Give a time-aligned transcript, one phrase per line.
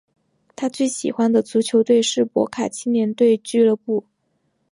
[0.55, 4.03] 他最喜欢的足球队是博卡青年队俱乐部。